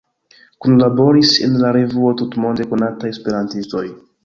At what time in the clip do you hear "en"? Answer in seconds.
1.49-1.59